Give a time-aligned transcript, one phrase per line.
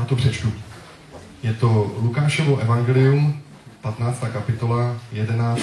[0.00, 0.52] Já to přečtu.
[1.42, 3.42] Je to Lukášovo evangelium,
[3.80, 4.20] 15.
[4.32, 5.62] kapitola, 11.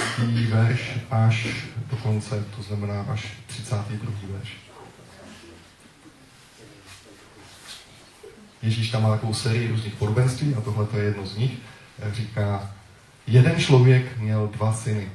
[0.49, 1.47] verš až
[1.91, 4.11] do konce, to znamená až 32.
[4.29, 4.49] verš.
[8.61, 11.51] Ježíš tam má takovou sérii různých podobenství a tohle je jedno z nich.
[12.11, 12.71] Říká,
[13.27, 15.11] jeden člověk měl dva syny.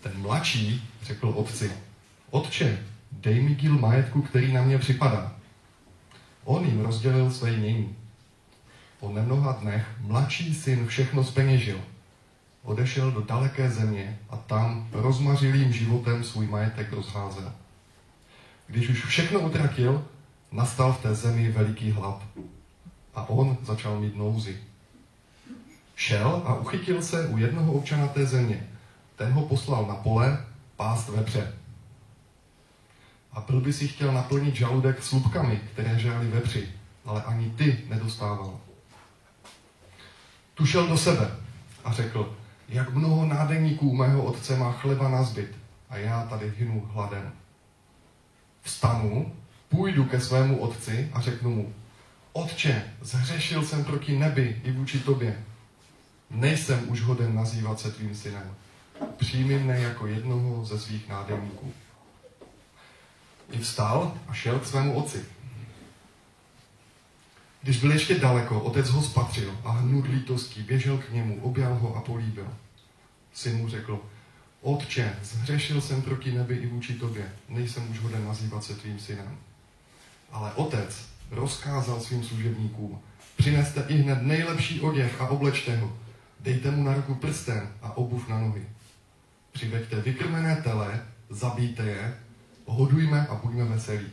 [0.00, 1.72] Ten mladší řekl otci,
[2.30, 2.78] otče,
[3.12, 5.32] dej mi díl majetku, který na mě připadá.
[6.44, 8.01] On jim rozdělil své jmění.
[9.02, 11.80] Po nemnoha dnech mladší syn všechno zpeněžil.
[12.62, 17.52] Odešel do daleké země a tam rozmařilým životem svůj majetek rozházel.
[18.66, 20.04] Když už všechno utratil,
[20.52, 22.22] nastal v té zemi veliký hlad.
[23.14, 24.56] A on začal mít nouzy.
[25.96, 28.66] Šel a uchytil se u jednoho občana té země.
[29.16, 30.44] Ten ho poslal na pole
[30.76, 31.54] pást vepře.
[33.32, 36.68] A byl by si chtěl naplnit žaludek slupkami, které žrali vepři,
[37.04, 38.60] ale ani ty nedostával.
[40.62, 41.30] Tu šel do sebe
[41.84, 42.36] a řekl,
[42.68, 45.56] jak mnoho nádeníků mého otce má chleba na zbyt
[45.90, 47.32] a já tady hynu hladem.
[48.62, 49.32] Vstanu,
[49.68, 51.74] půjdu ke svému otci a řeknu mu,
[52.32, 55.44] Otče, zhřešil jsem proti nebi i vůči tobě.
[56.30, 58.54] Nejsem už hoden nazývat se tvým synem.
[59.16, 61.72] Přijmi mne jako jednoho ze svých nádeníků.
[63.50, 65.24] I vstal a šel k svému otci.
[67.62, 71.96] Když byl ještě daleko, otec ho spatřil a hnud lítostí běžel k němu, objal ho
[71.96, 72.48] a políbil.
[73.32, 74.00] Syn mu řekl,
[74.60, 79.38] Otče, zhřešil jsem proti nebi i vůči tobě, nejsem už hoden nazývat se tvým synem.
[80.32, 82.98] Ale otec rozkázal svým služebníkům,
[83.36, 85.98] přineste i hned nejlepší oděv a oblečte ho,
[86.40, 88.62] dejte mu na ruku prsten a obuv na nohy.
[89.52, 92.14] Přiveďte vykrmené tele, zabijte je,
[92.66, 94.06] hodujme a buďme veselí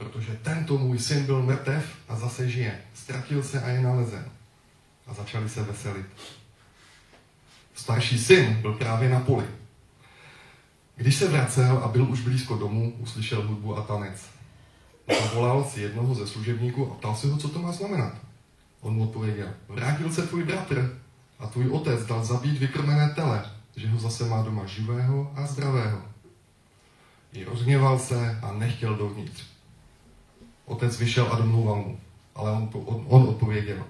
[0.00, 2.80] protože tento můj syn byl mrtev a zase žije.
[2.94, 4.24] Ztratil se a je nalezen.
[5.06, 6.06] A začali se veselit.
[7.74, 9.44] Starší syn byl právě na poli.
[10.96, 14.26] Když se vracel a byl už blízko domu, uslyšel hudbu a tanec.
[15.22, 18.14] Zavolal si jednoho ze služebníků a ptal se ho, co to má znamenat.
[18.80, 21.00] On mu odpověděl, vrátil se tvůj bratr
[21.38, 26.02] a tvůj otec dal zabít vykrmené tele, že ho zase má doma živého a zdravého.
[27.32, 29.49] I rozhněval se a nechtěl dovnitř.
[30.70, 32.00] Otec vyšel a domluval mu.
[32.34, 33.84] Ale on, on, on odpověděl,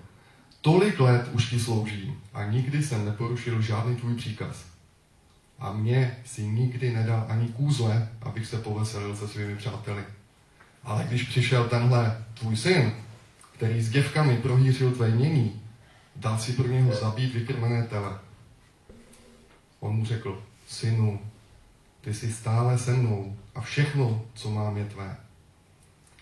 [0.61, 4.65] tolik let už ti sloužím a nikdy jsem neporušil žádný tvůj příkaz.
[5.59, 10.05] A mě si nikdy nedal ani kůzle, abych se poveselil se svými přáteli.
[10.85, 12.93] Ale když přišel tenhle tvůj syn,
[13.53, 15.61] který s děvkami prohýřil tvé mění,
[16.17, 18.19] dal si pro něho zabít vykrmené tele.
[19.81, 21.21] On mu řekl, synu,
[22.01, 25.17] ty jsi stále se mnou a všechno, co mám, je tvé.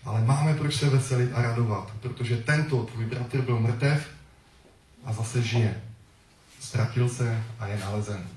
[0.05, 4.09] Ale máme proč se veselit a radovat, protože tento tvůj bratr byl mrtev
[5.05, 5.81] a zase žije.
[6.59, 8.27] Ztratil se a je nalezen.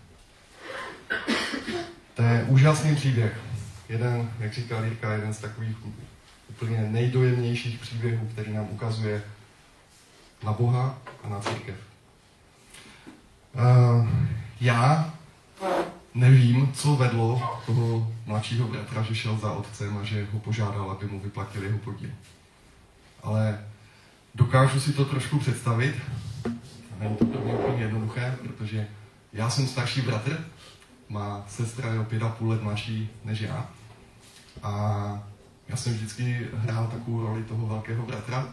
[2.15, 3.41] To je úžasný příběh.
[3.89, 5.77] Jeden, jak říkal Jirka, jeden z takových
[6.49, 9.23] úplně nejdojemnějších příběhů, který nám ukazuje
[10.45, 11.77] na Boha a na církev.
[13.55, 14.09] Uh,
[14.61, 15.15] já
[16.15, 21.07] nevím, co vedlo toho mladšího bratra, že šel za otcem a že ho požádal, aby
[21.07, 22.11] mu vyplatil jeho podíl.
[23.23, 23.65] Ale
[24.35, 25.95] dokážu si to trošku představit.
[26.99, 28.87] Není to pro mě úplně jednoduché, protože
[29.33, 30.45] já jsem starší bratr,
[31.09, 33.71] má sestra je o pět a půl let mladší než já.
[34.63, 35.23] A
[35.69, 38.49] já jsem vždycky hrál takovou roli toho velkého bratra.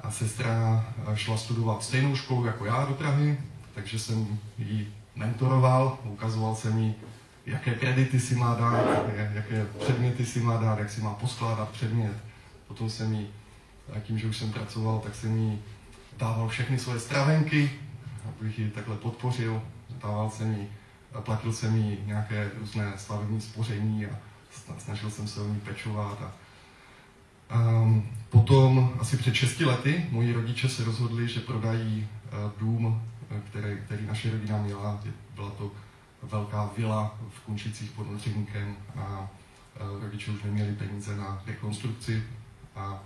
[0.00, 0.84] A sestra
[1.14, 3.40] šla studovat stejnou školu jako já do Prahy,
[3.74, 4.88] takže jsem jí
[5.20, 6.94] mentoroval, ukazoval jsem jí,
[7.46, 8.84] jaké kredity si má dát,
[9.34, 12.16] jaké předměty si má dát, jak si má poskládat předmět.
[12.68, 13.28] Potom jsem jí,
[14.02, 15.58] tím, že už jsem pracoval, tak jsem jí
[16.18, 17.70] dával všechny svoje stravenky,
[18.28, 19.62] abych ji takhle podpořil.
[20.02, 20.68] Dával jsem jí,
[21.20, 24.10] platil jsem jí nějaké různé stavební spoření a
[24.78, 26.18] snažil jsem se o ní pečovat.
[26.22, 26.32] A,
[27.58, 33.02] um, potom, asi před 6 lety, moji rodiče se rozhodli, že prodají uh, dům
[33.46, 35.00] který, který naše rodina měla.
[35.34, 35.70] Byla to
[36.22, 39.28] velká vila v Kunčicích pod Ondřejníkem a
[40.00, 42.22] rodiče už neměli peníze na rekonstrukci
[42.76, 43.00] a, a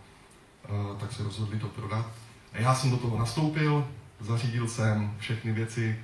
[1.01, 2.07] tak se rozhodli to prodat.
[2.53, 3.89] A já jsem do toho nastoupil,
[4.21, 5.99] zařídil jsem všechny věci,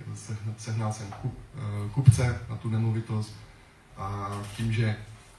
[0.56, 3.34] sehnal jsem kup, e, kupce na tu nemovitost
[3.96, 4.96] a tím, že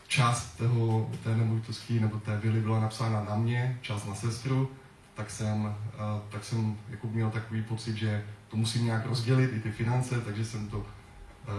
[0.07, 4.71] část toho, té nemovitosti nebo té vily byla napsána na mě, část na sestru,
[5.13, 5.75] tak jsem,
[6.29, 10.45] tak jsem jako měl takový pocit, že to musím nějak rozdělit, i ty finance, takže
[10.45, 10.85] jsem to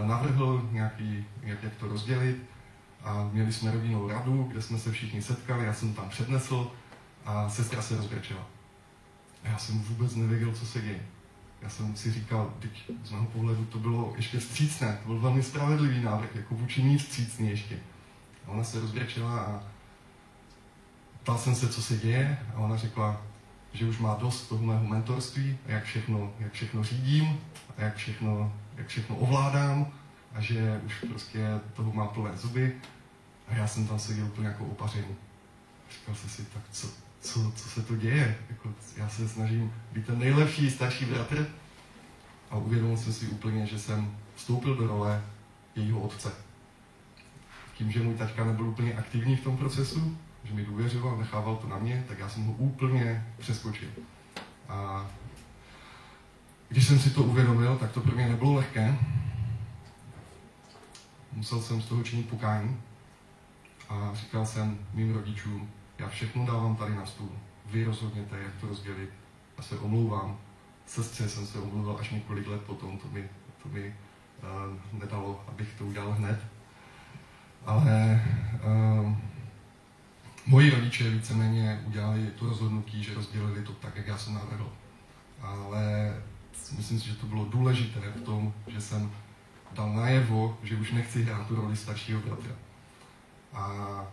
[0.03, 2.43] navrhl, nějaký, jak, jak to rozdělit.
[3.03, 6.71] A měli jsme rodinnou radu, kde jsme se všichni setkali, já jsem tam přednesl
[7.25, 8.47] a sestra se rozbrečela.
[9.43, 11.05] A já jsem vůbec nevěděl, co se děje.
[11.61, 15.43] Já jsem si říkal, teď z mého pohledu to bylo ještě vstřícné, to byl velmi
[15.43, 17.79] spravedlivý návrh, jako vůči ní vstřícný ještě.
[18.45, 19.63] A ona se rozbrečela a
[21.23, 23.21] ptal jsem se, co se děje a ona řekla,
[23.73, 27.39] že už má dost toho mého mentorství, jak všechno, jak všechno řídím,
[27.77, 29.87] jak všechno, jak všechno ovládám
[30.33, 32.75] a že už prostě toho má plné zuby
[33.47, 35.15] a já jsem tam seděl úplně jako opařený.
[35.91, 36.87] Říkal jsem si, tak co,
[37.21, 38.37] co, co se to děje?
[38.49, 41.47] Jako, já se snažím být ten nejlepší starší bratr
[42.49, 45.23] a uvědomil jsem si úplně, že jsem vstoupil do role
[45.75, 46.31] jejího otce.
[47.77, 51.67] Tím, že můj taťka nebyl úplně aktivní v tom procesu, že mi důvěřoval, nechával to
[51.67, 53.89] na mě, tak já jsem ho úplně přeskočil.
[54.69, 55.07] A
[56.69, 58.97] když jsem si to uvědomil, tak to pro mě nebylo lehké.
[61.33, 62.81] Musel jsem z toho činit pokání
[63.89, 65.69] a říkal jsem mým rodičům,
[65.99, 67.29] já všechno dávám tady na stůl.
[67.65, 69.09] Vy rozhodněte, jak to rozdělit.
[69.57, 70.37] A se omlouvám.
[70.85, 73.29] Sestře jsem se omluvil až několik let potom, to mi,
[73.63, 73.95] to mi
[74.43, 76.39] uh, nedalo, abych to udělal hned.
[77.65, 78.21] Ale
[78.55, 79.13] uh,
[80.45, 84.73] moji rodiče víceméně udělali to rozhodnutí, že rozdělili to tak, jak já jsem navrhl.
[85.41, 86.13] Ale
[86.77, 89.11] myslím si, že to bylo důležité v tom, že jsem
[89.71, 92.51] dal najevo, že už nechci hrát tu roli staršího bratra.
[93.53, 94.05] A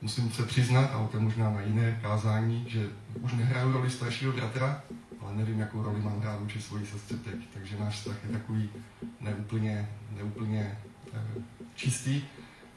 [0.00, 2.88] musím se přiznat, ale to je možná na jiné kázání, že
[3.20, 4.82] už nehraju roli staršího bratra,
[5.20, 7.34] ale nevím, jakou roli mám hrát vůči svojí sestře teď.
[7.54, 8.70] Takže náš vztah je takový
[9.20, 10.78] neúplně, neúplně
[11.14, 11.20] eh,
[11.74, 12.22] čistý,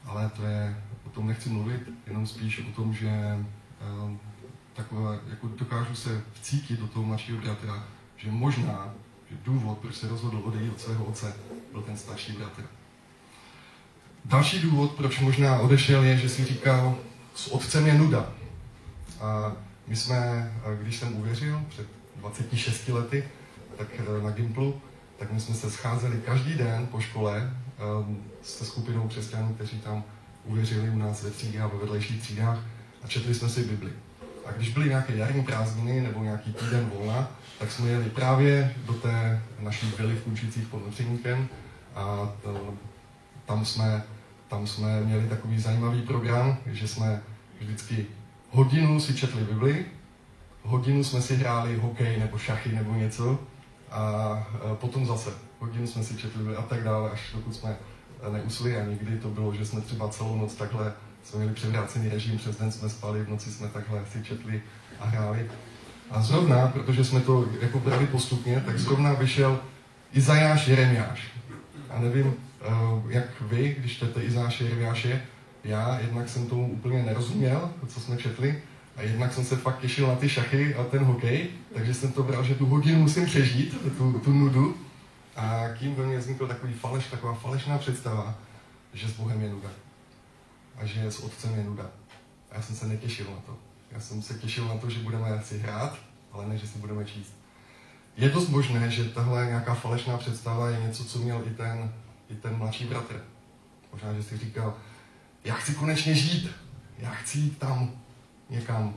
[0.04, 4.18] ale to je, o tom nechci mluvit, jenom spíš o tom, že eh,
[4.74, 7.84] takové, jako dokážu se vcítit do toho mladšího bratra,
[8.16, 8.94] že možná,
[9.30, 11.36] že důvod, proč se rozhodl odejít od svého otce,
[11.72, 12.62] byl ten starší bratr.
[14.24, 16.98] Další důvod, proč možná odešel, je, že si říkal,
[17.34, 18.32] s otcem je nuda.
[19.20, 19.52] A
[19.86, 20.52] my jsme,
[20.82, 23.24] když jsem uvěřil před 26 lety,
[23.76, 24.80] tak eh, na Gimplu,
[25.18, 27.56] tak my jsme se scházeli každý den po škole
[28.00, 30.04] um, se skupinou křesťanů, kteří tam
[30.44, 32.58] uvěřili u nás ve třídách, ve vedlejších třídách
[33.02, 33.92] a četli jsme si Bibli.
[34.46, 38.92] A když byly nějaké jarní prázdniny nebo nějaký týden volna, tak jsme jeli právě do
[38.92, 41.48] té naší vily v Kunčicích pod Notřeníkem
[41.94, 42.74] a to,
[43.46, 44.04] tam jsme
[44.48, 47.22] tam jsme měli takový zajímavý program, že jsme
[47.60, 48.06] vždycky
[48.50, 49.86] hodinu si četli Bibli,
[50.62, 53.38] hodinu jsme si hráli hokej nebo šachy nebo něco
[53.90, 57.76] a potom zase hodinu jsme si četli Bibli a tak dále, až dokud jsme
[58.30, 60.92] neusli a někdy to bylo, že jsme třeba celou noc takhle
[61.24, 64.62] jsme měli převrácený režim, přes den jsme spali, v noci jsme takhle si četli
[65.00, 65.50] a hráli.
[66.10, 69.58] A zrovna, protože jsme to jako brali postupně, tak zrovna vyšel
[70.12, 71.32] Izajáš Jeremiáš.
[71.90, 72.34] A nevím,
[72.64, 75.22] Eh, jak vy, když čtete Izáše Jeremiáše,
[75.64, 78.62] já jednak jsem tomu úplně nerozuměl, to, co jsme četli,
[78.96, 82.22] a jednak jsem se fakt těšil na ty šachy a ten hokej, takže jsem to
[82.22, 84.76] bral, že tu hodinu musím přežít, tu, tu nudu.
[85.36, 88.34] A kým ve mně vznikl takový faleš, taková falešná představa,
[88.92, 89.70] že s Bohem je nuda.
[90.76, 91.90] A že s Otcem je nuda.
[92.50, 93.58] A já jsem se netěšil na to.
[93.90, 95.98] Já jsem se těšil na to, že budeme si hrát,
[96.32, 97.34] ale ne, že si budeme číst.
[98.16, 101.92] Je dost možné, že tahle nějaká falešná představa je něco, co měl i ten
[102.28, 103.24] i ten mladší bratr.
[103.92, 104.76] Možná, že si říkal,
[105.44, 106.50] já chci konečně žít,
[106.98, 107.92] já chci jít tam
[108.50, 108.94] někam,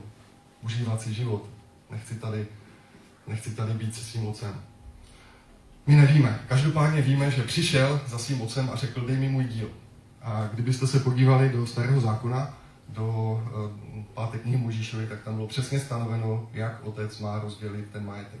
[0.62, 1.48] užívat si život.
[1.90, 2.46] Nechci tady,
[3.26, 4.62] nechci tady být se svým otcem.
[5.88, 6.40] My nevíme.
[6.48, 9.68] Každopádně víme, že přišel za svým otcem a řekl, dej mi můj díl.
[10.22, 15.46] A kdybyste se podívali do starého zákona, do uh, páté knihy Možíšovi, tak tam bylo
[15.46, 18.40] přesně stanoveno, jak otec má rozdělit ten majetek.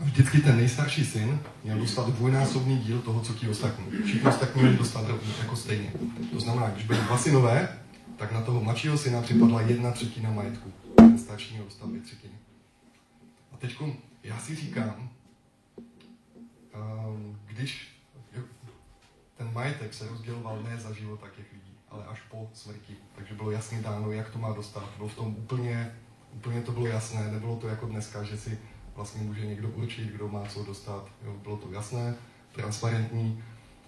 [0.00, 3.84] vždycky ten nejstarší syn měl dostat dvojnásobný díl toho, co ti ostatní.
[4.04, 5.04] Všichni ostatní měli dostat
[5.42, 5.92] jako stejně.
[6.32, 7.68] To znamená, když byly dva synové,
[8.16, 10.72] tak na toho mladšího syna připadla jedna třetina majetku.
[10.96, 12.34] Ten starší měl dostat dvě třetiny.
[13.52, 13.76] A teď
[14.22, 15.10] já si říkám,
[16.74, 18.00] um, když
[19.36, 22.96] ten majetek se rozděloval ne za života těch lidí, ale až po smrti.
[23.16, 24.88] Takže bylo jasně dáno, jak to má dostat.
[24.96, 25.96] Bylo v tom úplně,
[26.32, 27.32] úplně to bylo jasné.
[27.32, 28.58] Nebylo to jako dneska, že si
[28.94, 31.08] vlastně může někdo určit, kdo má co dostat.
[31.24, 32.14] Jo, bylo to jasné,
[32.52, 33.44] transparentní,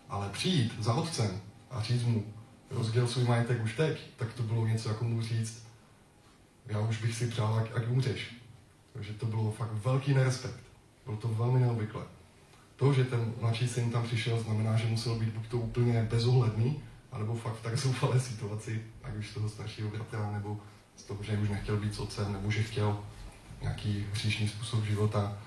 [0.08, 2.24] ale přijít za otcem a říct mu,
[2.70, 5.66] rozděl svůj majetek už teď, tak to bylo něco jako mu říct,
[6.66, 8.41] já už bych si přál, ať umřeš.
[8.92, 10.60] Takže to bylo fakt velký nerespekt.
[11.04, 12.02] Bylo to velmi neobvyklé.
[12.76, 16.80] To, že ten mladší syn tam přišel, znamená, že musel být buď to úplně bezohledný,
[17.12, 20.60] anebo fakt v tak zoufalé situaci, ať už toho staršího bratra, nebo
[20.96, 22.98] z toho, že už nechtěl být s otcem, nebo že chtěl
[23.62, 25.38] nějaký hříšný způsob života.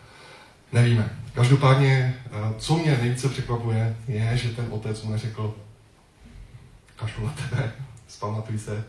[0.73, 1.19] Nevíme.
[1.33, 5.55] Každopádně, eh, co mě nejvíce překvapuje, je, že ten otec mu neřekl,
[6.95, 7.71] kašlu na tebe,
[8.07, 8.85] zpamatuj se,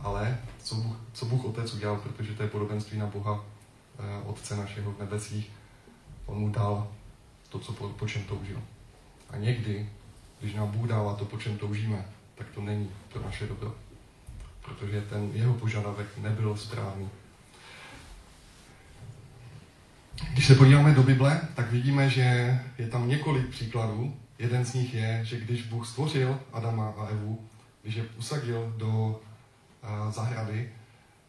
[0.00, 3.44] Ale co Bůh, co Bůh Otec udělal, protože to je podobenství na Boha,
[4.24, 5.50] Otce našeho v nebesích,
[6.26, 6.88] on mu dal
[7.48, 8.62] to, co po, po čem toužil.
[9.30, 9.88] A někdy,
[10.40, 13.74] když nám Bůh dává to, po čem toužíme, tak to není pro naše dobro.
[14.62, 17.08] Protože ten jeho požadavek nebyl správný.
[20.32, 24.16] Když se podíváme do Bible, tak vidíme, že je tam několik příkladů.
[24.38, 27.48] Jeden z nich je, že když Bůh stvořil Adama a Evu,
[27.82, 30.72] když je usadil do uh, zahrady,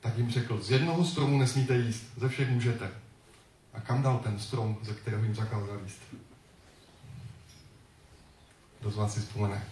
[0.02, 2.90] tak jim řekl, z jednoho stromu nesmíte jíst, ze všech můžete.
[3.74, 6.02] A kam dal ten strom, ze kterého jim zakázal jíst?
[8.80, 9.64] Kdo z vás si vzpomene?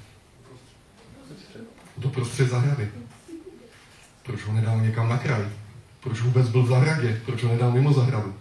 [1.98, 2.92] Do prostřed zahrady.
[4.24, 5.50] Proč ho nedal někam na kraj?
[6.00, 7.22] Proč vůbec byl v zahradě?
[7.26, 8.36] Proč ho nedal mimo zahradu?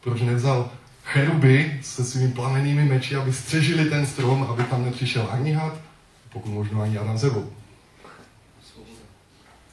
[0.00, 0.70] Proč nevzal
[1.04, 5.80] cheruby se svými plamenými meči, aby střežili ten strom, aby tam nepřišel ani had,
[6.32, 7.52] pokud možno ani Adam sebou.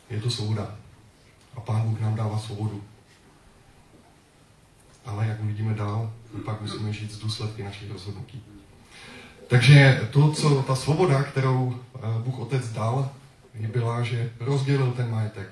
[0.09, 0.75] Je to svoboda.
[1.57, 2.83] A Pán Bůh nám dává svobodu.
[5.05, 6.13] Ale jak uvidíme dál,
[6.45, 8.43] pak musíme žít z důsledky našich rozhodnutí.
[9.47, 13.11] Takže to, co ta svoboda, kterou eh, Bůh Otec dal,
[13.53, 15.49] byla, že rozdělil ten majetek.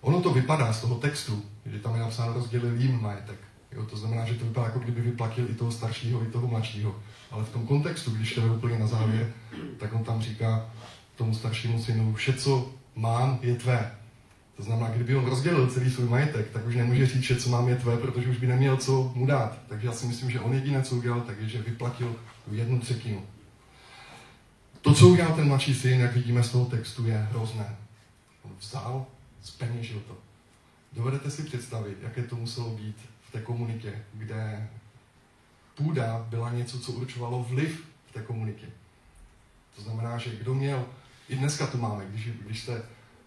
[0.00, 3.38] Ono to vypadá z toho textu, že tam je napsáno rozdělil jim majetek.
[3.72, 6.96] Jo, to znamená, že to vypadá, jako kdyby vyplatil i toho staršího, i toho mladšího.
[7.30, 9.32] Ale v tom kontextu, když to je úplně na závěr,
[9.78, 10.70] tak on tam říká
[11.16, 13.99] tomu staršímu synu, vše, co mám, je tvé.
[14.60, 17.68] To znamená, kdyby on rozdělil celý svůj majetek, tak už nemůže říct, že co mám
[17.68, 19.58] je tvé, protože už by neměl co mu dát.
[19.68, 22.78] Takže já si myslím, že on jediné, co udělal, tak je, že vyplatil tu jednu
[22.78, 23.26] třetinu.
[24.80, 27.76] To, co udělal ten mladší syn, jak vidíme z toho textu, je hrozné.
[28.42, 29.06] On vzal,
[29.42, 30.18] zpeněžil to.
[30.92, 32.96] Dovedete si představit, jaké to muselo být
[33.28, 34.68] v té komunitě, kde
[35.74, 38.66] půda byla něco, co určovalo vliv v té komunitě.
[39.76, 40.86] To znamená, že kdo měl,
[41.28, 42.82] i dneska to máme, když, když se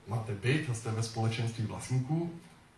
[0.08, 2.32] máte byt a jste ve společenství vlastníků,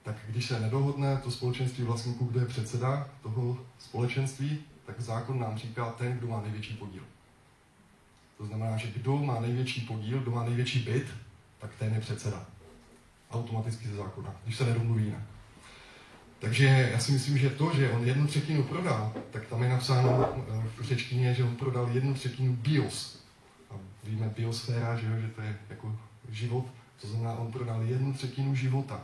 [0.03, 5.57] tak když se nedohodne to společenství vlastníků, kdo je předseda toho společenství, tak zákon nám
[5.57, 7.03] říká ten, kdo má největší podíl.
[8.37, 11.07] To znamená, že kdo má největší podíl, kdo má největší byt,
[11.59, 12.45] tak ten je předseda.
[13.31, 15.23] Automaticky ze zákona, když se nedomluví jinak.
[16.39, 20.33] Takže já si myslím, že to, že on jednu třetinu prodal, tak tam je napsáno
[20.37, 23.23] eh, v řečtině, že on prodal jednu třetinu bios.
[23.71, 25.95] A víme biosféra, že, jo, že to je jako
[26.29, 26.65] život,
[27.05, 29.01] to znamená, on prodal jednu třetinu života.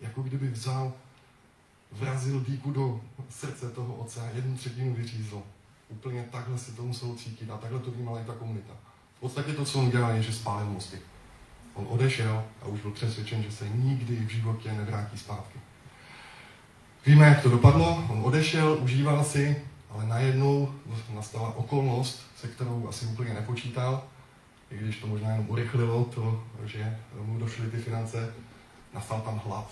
[0.00, 0.92] Jako kdyby vzal,
[1.92, 5.42] vrazil díku do srdce toho otce a jednu třetinu vyřízl.
[5.88, 8.74] Úplně takhle se to muselo cítit a takhle to vnímala i ta komunita.
[9.16, 10.98] V podstatě to, co on dělal, je, že spálil mosty.
[11.74, 15.58] On odešel a už byl přesvědčen, že se nikdy v životě nevrátí zpátky.
[17.06, 20.74] Víme, jak to dopadlo, on odešel, užíval si, ale najednou
[21.14, 24.04] nastala okolnost, se kterou asi úplně nepočítal,
[24.74, 28.34] i když to možná jenom urychlilo to, že mu došly ty finance,
[28.94, 29.70] nastal tam hlad.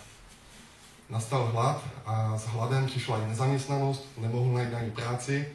[1.11, 5.49] Nastal hlad a s hladem přišla i nezaměstnanost, nemohl najít ani práci,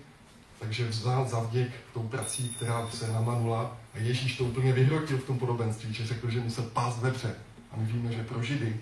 [0.59, 5.23] takže vzal za vděk tou prací, která se namanula a Ježíš to úplně vyhrotil v
[5.23, 7.35] tom podobenství, že řekl, že musel pást vepře.
[7.71, 8.79] A my víme, že pro Židy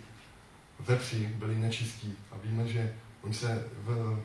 [0.79, 2.13] vepři byli nečistí.
[2.31, 4.19] A víme, že oni se v,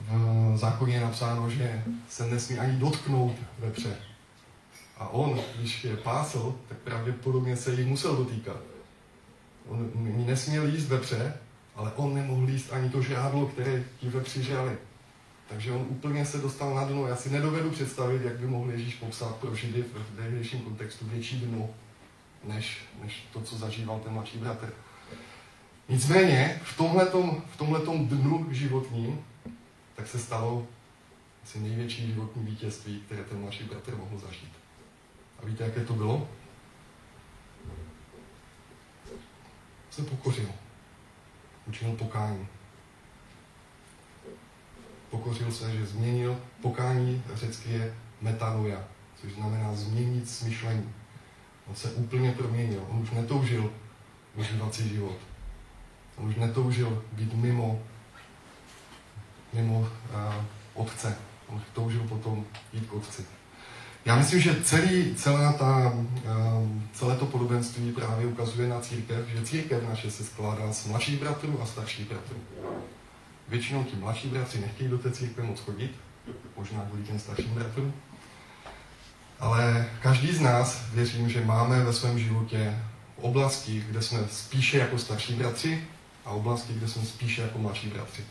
[0.00, 3.96] v zákoně je napsáno, že se nesmí ani dotknout vepře.
[4.98, 8.56] A on, když je pásl, tak pravděpodobně se jich musel dotýkat.
[9.68, 9.90] On
[10.26, 11.34] nesměl jíst vepře,
[11.74, 14.78] ale on nemohl jíst ani to žádlo, které ti vepři žali.
[15.48, 17.06] Takže on úplně se dostal na dno.
[17.06, 21.40] Já si nedovedu představit, jak by mohl Ježíš popsat pro Židy v tehdejším kontextu větší
[21.40, 21.70] dno,
[22.44, 24.72] než, než to, co zažíval ten mladší bratr.
[25.88, 29.24] Nicméně v tomhletom, v tomhletom dnu životním
[29.94, 30.66] tak se stalo
[31.44, 34.63] asi největší životní vítězství, které ten mladší bratr mohl zažít.
[35.42, 36.28] A víte, jaké to bylo?
[39.90, 40.48] Se pokořil.
[41.66, 42.48] Učinil pokání.
[45.10, 48.84] Pokořil se, že změnil pokání, řecky je metanoia,
[49.20, 50.94] což znamená změnit smyšlení.
[51.66, 52.86] On se úplně proměnil.
[52.90, 53.72] On už netoužil
[54.34, 55.16] užívat život
[56.16, 57.82] On už netoužil být mimo,
[59.52, 59.88] mimo uh,
[60.74, 61.18] otce.
[61.46, 63.26] On toužil potom jít k otci.
[64.04, 69.46] Já myslím, že celý, celá ta, uh, celé to podobenství právě ukazuje na církev, že
[69.46, 72.36] církev naše se skládá z mladších bratrů a starších bratrů.
[73.48, 75.96] Většinou ti mladší bratři nechtějí do té církve moc chodit,
[76.56, 77.94] možná kvůli těm starším bratrům.
[79.40, 82.78] Ale každý z nás, věřím, že máme ve svém životě
[83.16, 85.84] oblasti, kde jsme spíše jako starší bratři
[86.24, 88.24] a oblasti, kde jsme spíše jako mladší bratři.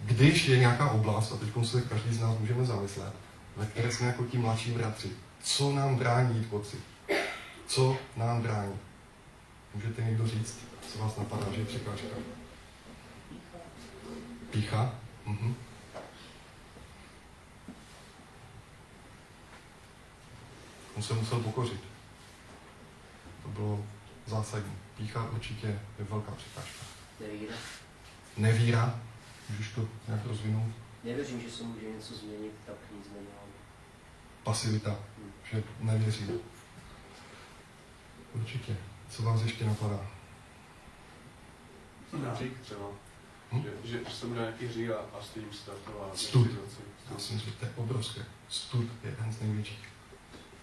[0.00, 3.12] Když je nějaká oblast, a teď se každý z nás můžeme zamyslet,
[3.56, 5.10] ve které jsme jako ti mladší bratři,
[5.42, 6.76] co nám brání jít k otci?
[7.66, 8.78] Co nám brání?
[9.74, 10.58] Můžete někdo říct,
[10.92, 12.16] co vás napadá, že je překážka?
[14.50, 14.94] Pícha?
[15.26, 15.54] Mhm.
[20.96, 21.80] On se musel pokořit.
[23.42, 23.86] To bylo
[24.26, 24.72] zásadní.
[24.96, 25.66] Pícha určitě
[25.98, 26.86] je velká překážka.
[27.20, 27.54] Nevíra.
[28.36, 29.00] Nevíra,
[29.50, 30.72] můžeš to nějak rozvinout?
[31.04, 33.25] Nevěřím, že se může něco změnit, tak nic nedělám.
[34.46, 34.96] Pasivita,
[35.52, 36.24] že nevěří.
[38.34, 38.76] Určitě.
[39.10, 40.06] Co vás ještě napadá?
[42.34, 42.86] Hřík třeba.
[43.52, 43.62] Hm?
[43.62, 46.10] Že, že, že jsem nějaký hřích a, a se toho.
[46.12, 46.50] a Stud.
[47.10, 48.20] Já si myslím, že to je obrovské.
[48.48, 49.88] Stud je jeden z největších.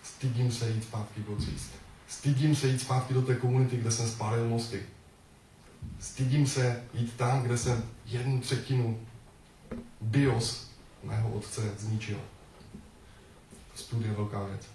[0.03, 1.71] Stydím se jít zpátky do císt.
[2.07, 4.85] Stydím se jít zpátky do té komunity, kde jsem spálil mosty.
[5.99, 9.07] Stydím se jít tam, kde jsem jednu třetinu
[10.01, 10.71] bios
[11.03, 12.19] mého otce zničil.
[13.75, 14.69] Stud je velká věc.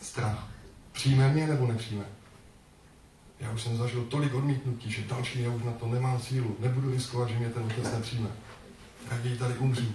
[0.00, 0.48] Strach.
[0.92, 2.04] Přijme mě nebo nepřijme?
[3.40, 6.56] Já už jsem zažil tolik odmítnutí, že další já už na to nemám sílu.
[6.58, 8.28] Nebudu riskovat, že mě ten otec nepřijme.
[9.10, 9.94] Raději tady umřu.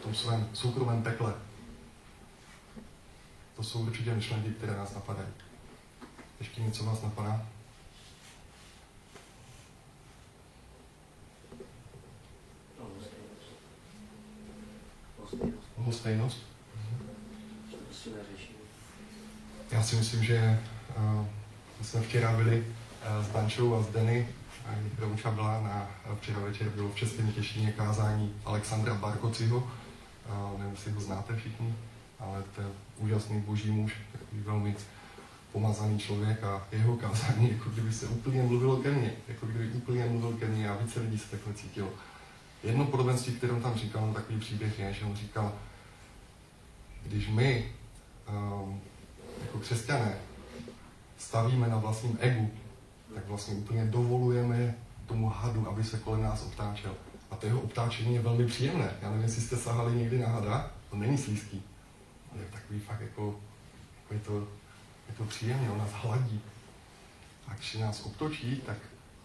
[0.00, 1.34] V tom svém soukromém pekle.
[3.56, 5.28] To jsou určitě myšlenky, které nás napadají.
[6.38, 7.46] Ještě něco vás napadá?
[12.78, 12.90] No,
[15.18, 15.69] lhostejnost.
[15.90, 16.38] Lhostejnost.
[18.06, 18.56] Neřeším.
[19.70, 20.60] Já si myslím, že
[20.96, 21.26] uh,
[21.78, 24.28] my jsme včera byli uh, s Dančou a s Denny,
[24.66, 29.58] a Romča byla na včera večer bylo v Českém Těšíně kázání Alexandra Barkociho.
[29.58, 31.74] Uh, nevím, jestli ho znáte všichni,
[32.20, 32.66] ale to je
[32.98, 34.76] úžasný boží muž, takový velmi
[35.52, 40.04] pomazaný člověk a jeho kázání, jako kdyby se úplně mluvilo ke mně, jako kdyby úplně
[40.04, 41.88] mluvil ke mně a více lidí se takhle cítilo.
[42.62, 45.52] Jedno podobenství, které on tam říkal, no, takový příběh je, že on říkal,
[47.02, 47.72] když my
[48.28, 48.80] um,
[49.40, 50.14] jako křesťané
[51.18, 52.50] stavíme na vlastním egu,
[53.14, 54.74] tak vlastně úplně dovolujeme
[55.06, 56.94] tomu hadu, aby se kolem nás obtáčel.
[57.30, 58.96] A to jeho obtáčení je velmi příjemné.
[59.02, 61.62] Já nevím, jestli jste sahali někdy na hada, to není slízký.
[62.32, 63.40] Ale je takový fakt jako,
[64.02, 64.38] jako je, to,
[65.08, 66.40] je to příjemně, on nás hladí.
[67.48, 68.76] A když nás obtočí, tak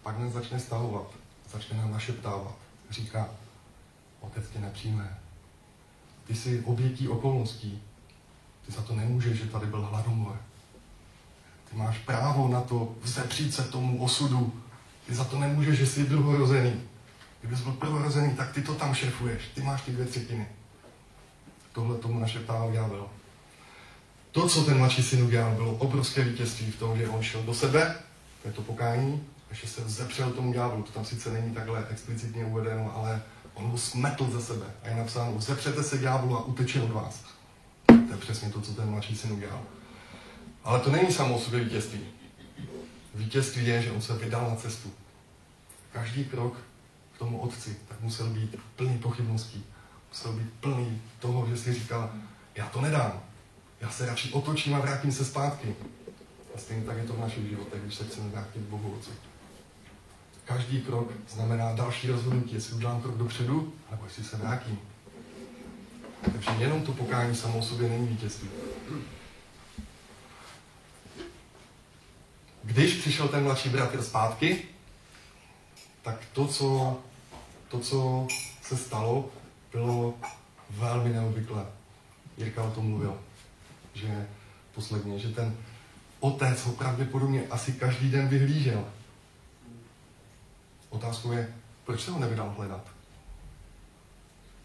[0.02, 1.06] pak nás začne stahovat,
[1.52, 2.54] začne nám našeptávat.
[2.90, 3.28] Říká,
[4.20, 5.18] otec tě nepřijme.
[6.26, 7.82] Ty jsi obětí okolností,
[8.66, 10.40] ty za to nemůžeš, že tady byl hladomor.
[11.70, 14.52] Ty máš právo na to vzepřít se tomu osudu.
[15.06, 16.80] Ty za to nemůžeš, že jsi druhorozený.
[17.40, 19.42] Kdybys byl prvorozený, tak ty to tam šefuješ.
[19.54, 20.46] Ty máš ty dvě třetiny.
[21.72, 23.08] Tohle tomu našeptával ďábel.
[24.32, 27.54] To, co ten mladší syn udělal, bylo obrovské vítězství v tom, že on šel do
[27.54, 27.96] sebe,
[28.42, 30.82] to je to pokání, a že se vzepřel tomu ďáblu.
[30.82, 33.22] To tam sice není takhle explicitně uvedeno, ale
[33.56, 34.66] on ho smetl ze sebe.
[34.82, 37.24] A je napsáno, vzepřete se ďáblu a uteče od vás.
[37.86, 39.62] To je přesně to, co ten mladší syn udělal.
[40.64, 42.00] Ale to není samo o sobě vítězství.
[43.14, 44.90] Vítězství je, že on se vydal na cestu.
[45.92, 46.56] Každý krok
[47.14, 49.64] k tomu otci tak musel být plný pochybností.
[50.08, 52.10] Musel být plný toho, že si říkal,
[52.54, 53.22] já to nedám.
[53.80, 55.76] Já se radši otočím a vrátím se zpátky.
[56.54, 59.10] A stejně tak je to v našich životech, když se chceme vrátit Bohu Otci.
[60.46, 64.78] Každý krok znamená další rozhodnutí, jestli udělám krok dopředu, nebo jestli se vrátím.
[66.32, 68.48] Takže jenom to pokání samo o sobě není vítězství.
[72.62, 74.62] Když přišel ten mladší bratr zpátky,
[76.02, 76.98] tak to, co,
[77.68, 78.26] to, co
[78.62, 79.30] se stalo,
[79.72, 80.14] bylo
[80.70, 81.66] velmi neobvyklé.
[82.38, 83.18] Jirka o tom mluvil,
[83.94, 84.28] že
[84.74, 85.56] posledně, že ten
[86.20, 88.84] otec ho pravděpodobně asi každý den vyhlížel.
[90.88, 92.88] Otázkou je, proč se ho nevydal hledat?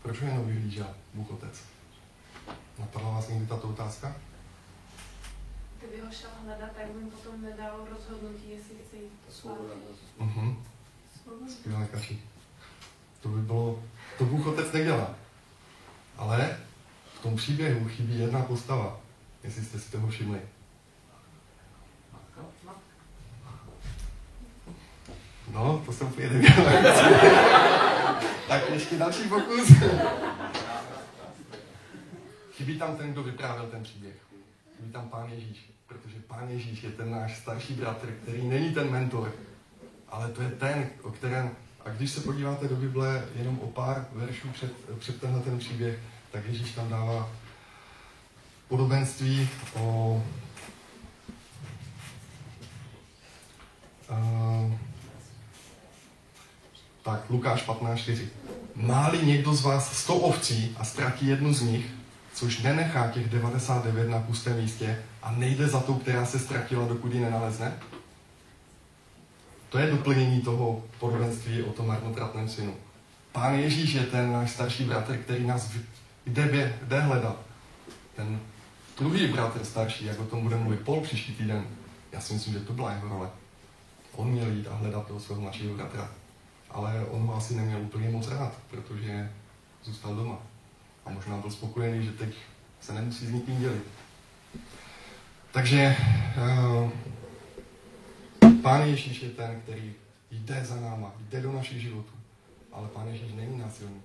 [0.02, 1.64] Proč ho jenom vyhlížel Bůh Otec?
[2.80, 4.16] Napadla vás někdy tato otázka?
[5.80, 9.74] Kdyby ho šel hledat, tak by mu potom nedal rozhodnutí, jestli chce jít Svoboda.
[10.20, 10.64] Mhm.
[11.50, 12.22] Skvělé kači.
[13.22, 13.84] To by bylo,
[14.18, 15.16] to Bůh Otec nedělá.
[16.18, 16.58] Ale
[17.20, 19.00] v tom příběhu chybí jedna postava,
[19.44, 20.42] jestli jste si toho všimli.
[25.62, 26.66] No, to jsem úplně nevěděl.
[28.48, 29.72] tak ještě další pokus.
[32.54, 34.16] Chybí tam ten, kdo vyprávěl ten příběh.
[34.78, 38.92] Chybí tam pán Ježíš, protože pán Ježíš je ten náš starší bratr, který není ten
[38.92, 39.34] mentor,
[40.10, 41.52] ale to je ten, o kterém,
[41.86, 46.00] a když se podíváte do Bible jenom o pár veršů před, před tenhle ten příběh,
[46.32, 47.30] tak Ježíš tam dává
[48.68, 50.24] podobenství o
[54.10, 54.91] uh,
[57.04, 58.26] tak Lukáš 15.4.
[58.76, 61.86] Máli někdo z vás sto ovcí a ztratí jednu z nich,
[62.34, 67.14] což nenechá těch 99 na pustém místě a nejde za tou, která se ztratila, dokud
[67.14, 67.74] ji nenalezne?
[69.70, 72.76] To je doplnění toho podobenství o tom marnotratném synu.
[73.32, 75.72] Pán Ježíš je ten náš starší bratr, který nás
[76.26, 77.38] jde, jde hledat.
[78.16, 78.40] Ten
[78.98, 81.68] druhý bratr starší, jak o tom bude mluvit Pol příští týden,
[82.12, 83.30] já si myslím, že to byla jeho role.
[84.16, 86.10] On měl jít a hledat toho svého mladšího bratra.
[86.72, 89.32] Ale on ho asi neměl úplně moc rád, protože
[89.84, 90.38] zůstal doma.
[91.06, 92.36] A možná byl spokojený, že teď
[92.82, 93.84] se nemusí s nikým dělit.
[95.52, 95.96] Takže
[96.38, 96.90] uh,
[98.62, 99.94] Pán Ježíš je ten, který
[100.32, 102.12] jde za náma, jde do našich životů.
[102.72, 104.02] Ale Pán Ježíš není násilný.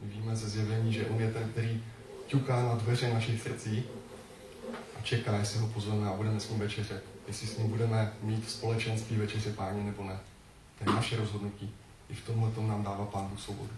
[0.00, 1.84] My víme ze zjevení, že On je ten, který
[2.26, 3.84] ťuká na dveře našich srdcí
[4.98, 7.04] a čeká, jestli ho pozveme a budeme s ním večeřet.
[7.28, 10.18] Jestli s ním budeme mít společenství večeře páně nebo ne.
[10.78, 11.74] To je naše rozhodnutí.
[12.10, 13.70] I v tomhle tom nám dává Pán Bůh svobodu.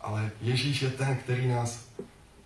[0.00, 1.84] Ale Ježíš je ten, který nás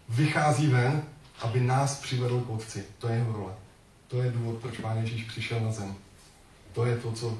[0.09, 1.03] vychází ven,
[1.41, 2.85] aby nás přivedl k Otci.
[2.99, 3.53] To je jeho role.
[4.09, 5.95] To je důvod, proč Pán Ježíš přišel na zem.
[6.73, 7.39] To je to, co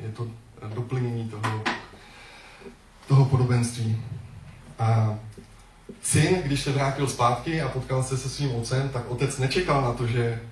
[0.00, 0.28] je to
[0.74, 1.64] doplnění toho,
[3.08, 4.02] toho podobenství.
[4.78, 5.18] A
[6.02, 9.92] syn, když se vrátil zpátky a potkal se se svým otcem, tak otec nečekal na
[9.92, 10.42] to, že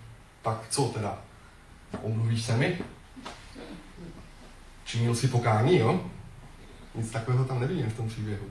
[0.42, 1.18] tak co teda?
[2.02, 2.78] Omluvíš se mi?
[4.84, 6.10] Činil si pokání, jo?
[6.94, 8.46] Nic takového tam nevidím v tom příběhu.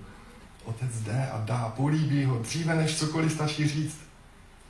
[0.63, 4.00] Otec jde a dá, políbí ho, dříve než cokoliv stačí říct.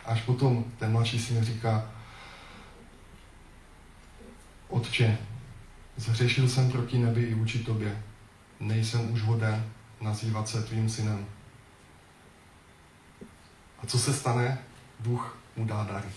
[0.06, 1.92] Až potom ten mladší syn říká,
[4.68, 5.18] Otče,
[5.96, 8.04] zhřešil jsem proti nebi i vůči tobě.
[8.60, 9.66] Nejsem už hoden
[10.02, 11.26] nazývat se tvým synem.
[13.84, 14.58] A co se stane?
[15.00, 16.10] Bůh mu dá dary.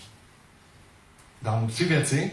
[1.41, 2.31] Dá mu tři věci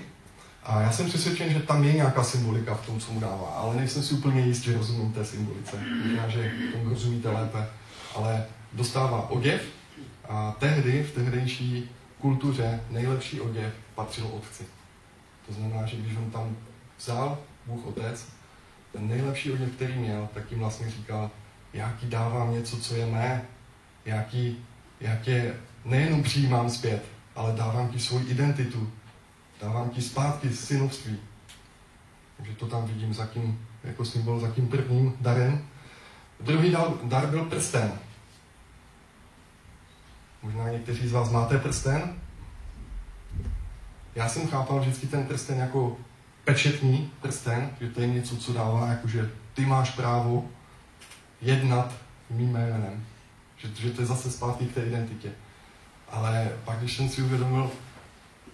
[0.68, 3.76] a já jsem přesvědčen, že tam je nějaká symbolika v tom, co mu dává, ale
[3.76, 5.76] nejsem si úplně jist, že rozumím té symbolice.
[6.04, 7.66] Možná, že tomu rozumíte lépe.
[8.14, 9.62] Ale dostává oděv
[10.28, 14.64] a tehdy, v tehdejší kultuře, nejlepší oděv patřil otci.
[15.46, 16.56] To znamená, že když on tam
[16.98, 18.26] vzal Bůh Otec,
[18.92, 21.30] ten nejlepší oděv, který měl, tak jim vlastně říkal,
[21.72, 23.42] já ti dávám něco, co je mé,
[24.04, 24.56] já ti,
[25.00, 25.54] já tě
[25.84, 27.04] nejenom přijímám zpět,
[27.36, 28.92] ale dávám ti svoji identitu,
[29.60, 31.18] dávám ti zpátky synovství.
[32.36, 35.66] Takže to tam vidím za tím, jako symbol za tím prvním darem.
[36.40, 37.92] Druhý dar byl prsten.
[40.42, 42.14] Možná někteří z vás máte prsten,
[44.18, 45.96] já jsem chápal vždycky ten prsten jako
[46.44, 50.46] pečetní prsten, že to je něco, co dává, jakože ty máš právo
[51.40, 51.94] jednat
[52.30, 53.04] mým jménem.
[53.56, 55.30] Že, že to je zase zpátky k té identitě.
[56.10, 57.70] Ale pak, když jsem si uvědomil,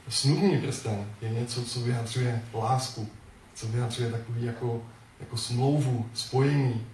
[0.08, 3.08] snubní prsten je něco, co vyjadřuje lásku,
[3.54, 4.82] co vyjadřuje takový jako,
[5.20, 6.86] jako smlouvu, spojení.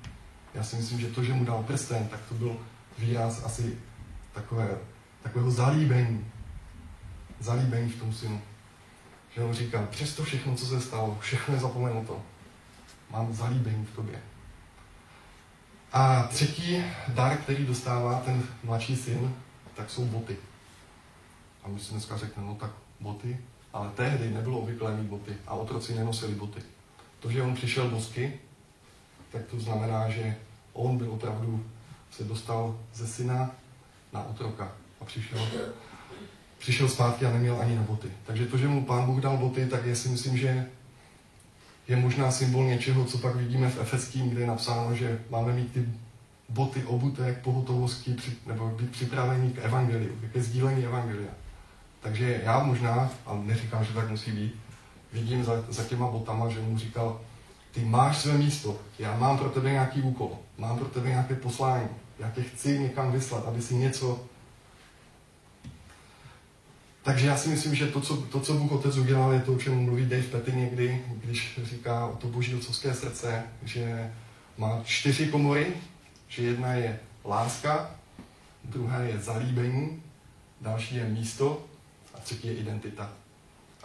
[0.55, 2.57] Já si myslím, že to, že mu dal prsten, tak to byl
[2.99, 3.79] výraz asi
[4.33, 4.79] takové,
[5.23, 6.27] takového zalíbení.
[7.41, 8.43] Zalíbení v tom synu.
[9.35, 12.23] Že on říkal, přesto všechno, co se stalo, všechno je zapomenuto.
[13.11, 14.23] Mám zalíbení v tobě.
[15.93, 19.35] A třetí dar, který dostává ten mladší syn,
[19.75, 20.37] tak jsou boty.
[21.65, 22.71] A my si dneska řekneme, no tak
[23.01, 23.39] boty,
[23.73, 26.63] ale tehdy nebylo obvyklé mít boty a otroci nenosili boty.
[27.21, 28.41] To, že on přišel bosky,
[29.33, 30.37] tak to znamená, že
[30.73, 31.65] on byl opravdu,
[32.11, 33.51] se dostal ze syna
[34.13, 35.49] na otroka a přišel
[36.61, 38.09] přišel zpátky a neměl ani na boty.
[38.27, 40.67] Takže to, že mu pán Bůh dal boty, tak já si myslím, že
[41.89, 45.73] je možná symbol něčeho, co pak vidíme v Efeským, kde je napsáno, že máme mít
[45.73, 45.89] ty
[46.49, 51.31] boty obuté k pohotovosti, nebo být připravení k evangeliu, ke sdílení evangelia.
[52.01, 54.55] Takže já možná, ale neříkám, že tak musí být,
[55.13, 57.21] vidím za, za těma botama, že mu říkal,
[57.71, 61.89] ty máš své místo, já mám pro tebe nějaký úkol, mám pro tebe nějaké poslání,
[62.19, 64.21] já tě chci někam vyslat, aby si něco
[67.03, 69.59] takže já si myslím, že to co, to, co Bůh Otec udělal, je to, o
[69.59, 74.13] čem mluví Dave Petty někdy, když říká o to boží otcovské srdce, že
[74.59, 75.67] má čtyři komory,
[76.29, 77.91] že jedna je láska,
[78.65, 80.03] druhá je zalíbení,
[80.61, 81.65] další je místo
[82.21, 83.11] a třetí je identita.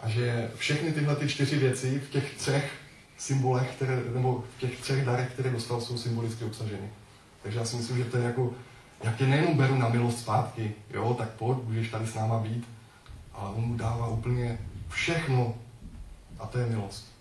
[0.00, 2.70] A že všechny tyhle ty čtyři věci v těch třech
[3.18, 6.88] symbolech, které, nebo v těch třech darech, které dostal, jsou symbolicky obsaženy.
[7.42, 8.54] Takže já si myslím, že to je jako,
[9.02, 12.68] jak je nejenom beru na milost zpátky, jo, tak pojď, můžeš tady s náma být,
[13.32, 15.54] ale on mu dává úplně všechno
[16.38, 17.12] a to je milost.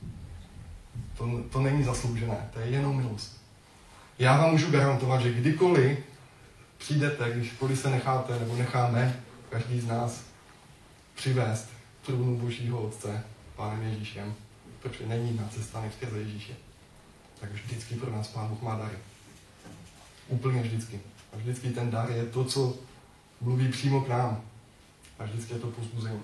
[1.18, 3.42] To, to není zasloužené, to je jenom milost.
[4.20, 6.00] Já vám můžu garantovat, že kdykoliv
[6.78, 10.25] přijdete, kdykoliv se necháte nebo necháme každý z nás
[11.16, 11.70] přivést
[12.06, 13.24] trůnu Božího Otce,
[13.56, 14.36] Pánem Ježíšem,
[14.82, 16.54] protože není na cesta než skrze Ježíše,
[17.40, 18.98] tak vždycky pro nás Pán Bůh má dary.
[20.28, 21.00] Úplně vždycky.
[21.34, 22.78] A vždycky ten dar je to, co
[23.42, 24.42] mluví přímo k nám.
[25.20, 26.22] A vždycky je to pozbuzení.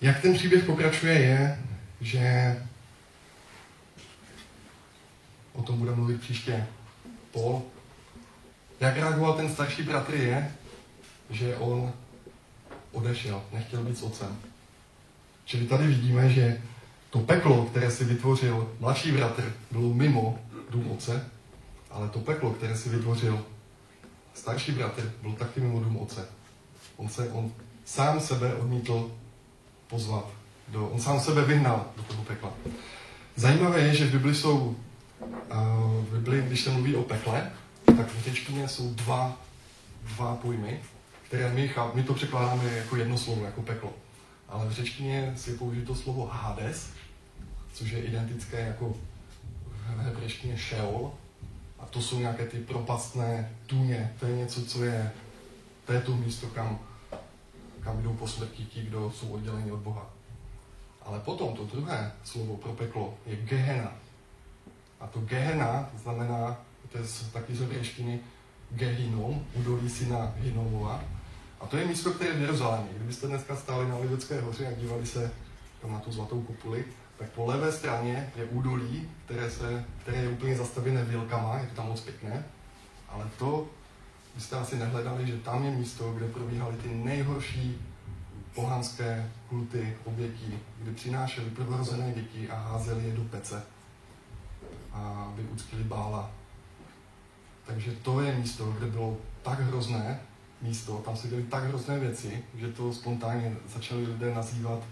[0.00, 1.64] Jak ten příběh pokračuje je,
[2.00, 2.56] že
[5.52, 6.66] o tom bude mluvit příště
[7.32, 7.62] Paul.
[8.80, 10.54] Jak reagoval ten starší bratr je,
[11.30, 11.92] že on
[12.92, 14.38] odešel, nechtěl být s otcem.
[15.44, 16.62] Čili tady vidíme, že
[17.10, 20.38] to peklo, které si vytvořil mladší bratr, bylo mimo
[20.70, 21.28] dům otce,
[21.90, 23.44] ale to peklo, které si vytvořil
[24.34, 26.28] starší bratr, byl taky mimo dům otce.
[26.96, 27.52] On, se, on
[27.84, 29.10] sám sebe odmítl
[29.88, 30.26] pozvat.
[30.68, 32.52] Do, on sám sebe vyhnal do toho pekla.
[33.36, 34.76] Zajímavé je, že v Bibli jsou,
[36.00, 37.50] v Bibli, když se mluví o pekle,
[37.84, 39.40] tak v řečtině jsou dva,
[40.02, 40.80] dva pojmy,
[41.26, 43.92] které my, my to překládáme jako jedno slovo, jako peklo.
[44.48, 46.90] Ale v řečtině si je použito slovo Hades,
[47.72, 48.94] což je identické jako
[49.66, 51.12] v hebrejštině Sheol.
[51.78, 54.12] A to jsou nějaké ty propastné tůně.
[54.20, 55.12] To je něco, co je,
[55.84, 56.78] to je to místo, kam,
[57.80, 60.10] kam jdou po smrti ti, kdo jsou odděleni od Boha.
[61.02, 64.01] Ale potom to druhé slovo pro peklo je Gehena.
[65.02, 66.56] A to Gehena znamená,
[66.92, 68.20] to je taky z hebrejštiny
[68.70, 71.04] Gehinom, údolí syna Hinomova.
[71.60, 72.90] A to je místo, které je v Jeruzalémě.
[72.96, 75.30] Kdybyste dneska stáli na Olivecké hoře a dívali se
[75.82, 76.84] tam na tu zlatou kupuli,
[77.18, 81.74] tak po levé straně je údolí, které, se, které je úplně zastavěné vilkama, je to
[81.74, 82.44] tam moc pěkné,
[83.08, 83.66] ale to
[84.34, 87.78] byste asi nehledali, že tam je místo, kde probíhaly ty nejhorší
[88.54, 93.62] pohanské kulty, obětí, kdy přinášeli prvorozené děti a házeli je do pece,
[94.92, 96.30] aby uctili bála.
[97.66, 100.20] Takže to je místo, kde bylo tak hrozné
[100.62, 104.82] místo, tam se děly tak hrozné věci, že to spontánně začali lidé nazývat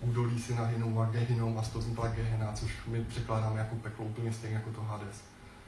[0.00, 4.70] údolí syna Hinova Gehinom a vznikla Gehena, což my překládáme jako peklo úplně stejně jako
[4.70, 5.22] to Hades.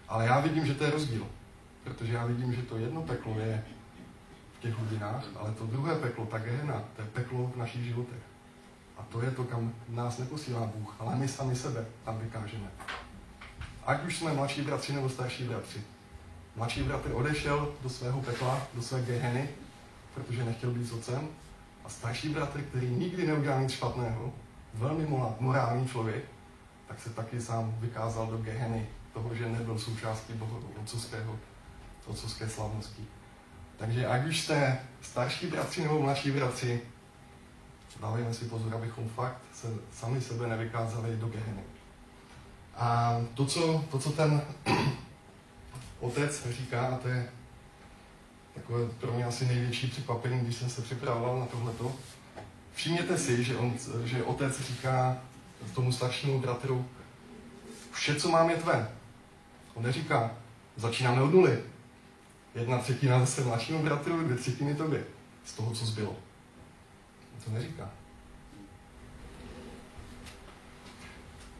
[0.08, 1.26] Ale já vidím, že to je rozdíl.
[1.84, 3.64] Protože já vidím, že to jedno peklo je
[4.58, 8.22] v těch hodinách, ale to druhé peklo, ta Gehena, to je peklo v našich životech.
[8.98, 12.70] A to je to, kam nás neposílá Bůh, ale my sami sebe tam vykážeme.
[13.90, 15.82] Ať už jsme mladší bratři nebo starší bratři.
[16.56, 19.48] Mladší bratr odešel do svého pekla, do své Geheny,
[20.14, 21.28] protože nechtěl být s otcem,
[21.84, 24.32] a starší bratr, který nikdy neudělal nic špatného,
[24.74, 25.06] velmi
[25.40, 26.24] morální člověk,
[26.88, 30.60] tak se taky sám vykázal do Geheny toho, že nebyl součástí boho,
[32.06, 33.04] otcovské slavnosti.
[33.76, 36.80] Takže ať už jste starší bratři nebo mladší bratři,
[38.00, 41.62] dávejme si pozor, abychom fakt se sami sebe nevykázali do Geheny.
[42.76, 44.42] A to, co, to, co ten
[46.00, 47.30] otec říká, a to je
[48.54, 51.92] takové pro mě asi největší překvapení, když jsem se připravoval na tohleto.
[52.74, 55.18] Všimněte si, že, on, že otec říká
[55.74, 56.86] tomu staršímu bratru,
[57.92, 58.90] vše, co mám, je tvé.
[59.74, 60.30] On neříká,
[60.76, 61.62] začínáme od nuly.
[62.54, 65.04] Jedna třetina zase mladšímu bratru, dvě třetiny tobě.
[65.44, 66.10] Z toho, co zbylo.
[67.34, 67.90] On to neříká.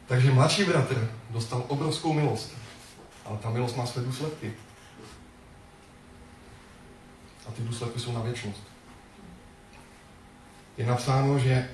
[0.07, 2.53] Takže mladší bratr dostal obrovskou milost.
[3.25, 4.53] Ale ta milost má své důsledky.
[7.47, 8.63] A ty důsledky jsou na věčnost.
[10.77, 11.69] Je napsáno, že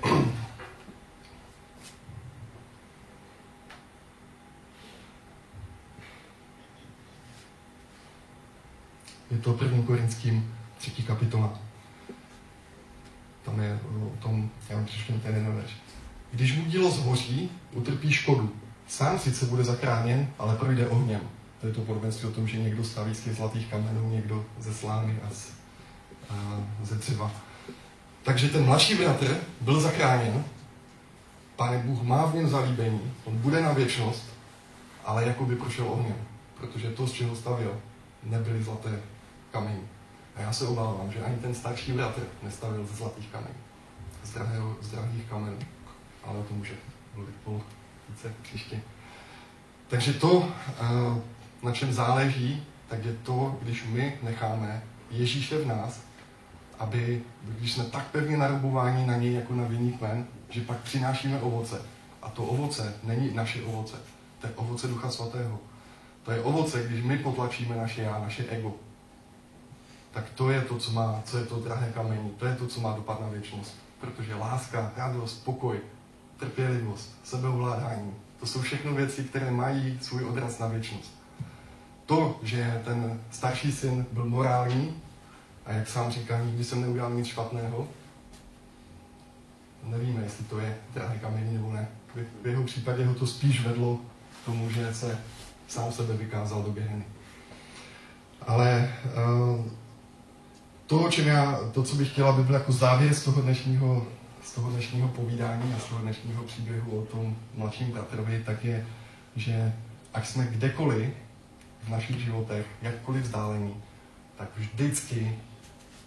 [9.30, 11.58] je to prvním korinským třetí kapitola.
[13.44, 15.76] Tam je o tom, já vám přečtu ten jeden verš.
[16.32, 18.52] Když mu dílo zhoří, utrpí škodu.
[18.88, 21.20] Sám sice bude zachráněn, ale projde ohněm.
[21.60, 24.74] To je to podobenství o tom, že někdo staví z těch zlatých kamenů, někdo ze
[24.74, 25.52] slámy a z,
[26.30, 26.34] a
[26.82, 27.30] ze dřeva.
[28.22, 30.44] Takže ten mladší bratr byl zachráněn,
[31.58, 34.24] Pane Bůh má v něm zalíbení, on bude na věčnost,
[35.04, 36.16] ale jako by prošel ohněm,
[36.60, 37.80] protože to, z čeho stavil,
[38.22, 39.00] nebyly zlaté
[39.52, 39.80] kameny.
[40.36, 43.54] A já se obávám, že ani ten starší bratr nestavil ze zlatých kamenů,
[44.24, 44.30] z,
[44.86, 45.58] z drahých kamenů,
[46.28, 46.74] ale o tom může
[47.14, 47.60] mluvit pol
[48.08, 48.80] více příště.
[49.88, 50.48] Takže to,
[51.62, 56.00] na čem záleží, tak je to, když my necháme Ježíše v nás,
[56.78, 61.40] aby, když jsme tak pevně narobováni na něj jako na vinný kmen, že pak přinášíme
[61.40, 61.82] ovoce.
[62.22, 63.96] A to ovoce není naše ovoce,
[64.40, 65.58] to je ovoce Ducha Svatého.
[66.22, 68.74] To je ovoce, když my potlačíme naše já, naše ego.
[70.10, 72.80] Tak to je to, co, má, co je to drahé kamení, to je to, co
[72.80, 73.76] má dopad na věčnost.
[74.00, 75.80] Protože láska, radost, pokoj,
[76.38, 81.12] trpělivost, sebeovládání, to jsou všechno věci, které mají svůj odraz na věčnost.
[82.06, 85.02] To, že ten starší syn byl morální,
[85.66, 87.88] a jak sám říká, nikdy jsem neudělal nic špatného,
[89.84, 91.88] nevíme, jestli to je drahé kamení nebo ne.
[92.42, 94.00] v jeho případě ho to spíš vedlo
[94.42, 95.18] k tomu, že se
[95.68, 97.04] sám sebe vykázal do Geheny.
[98.46, 99.66] Ale uh,
[100.86, 104.06] to, o čem já, to, co bych chtěla, by byl jako závěr z toho dnešního,
[104.42, 108.86] z toho dnešního povídání a z toho dnešního příběhu o tom mladším bratrovi, tak je,
[109.36, 109.72] že
[110.14, 111.10] ať jsme kdekoliv
[111.82, 113.82] v našich životech, jakkoliv vzdálení,
[114.36, 115.38] tak vždycky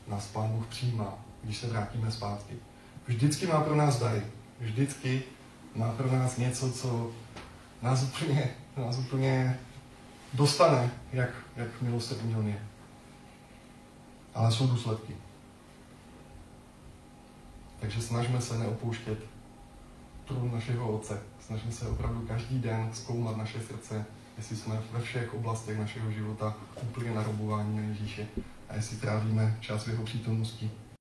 [0.08, 1.14] nás Pán Bůh přijímá,
[1.44, 2.54] když se vrátíme zpátky.
[3.08, 4.22] Vždycky má pro nás dary.
[4.60, 5.24] Vždycky
[5.76, 7.12] má pro nás něco, co
[7.82, 9.60] nás úplně, nás úplně
[10.34, 12.60] dostane, jak, jak milosrdný on je.
[14.34, 15.16] Ale jsou důsledky.
[17.82, 19.20] Takže snažme se neopouštět
[20.26, 21.22] trůn našeho Otce.
[21.40, 24.06] Snažme se opravdu každý den zkoumat naše srdce,
[24.38, 28.28] jestli jsme ve všech oblastech našeho života úplně narobování na Ježíše
[28.70, 30.72] a jestli trávíme čas v jeho přítomnosti.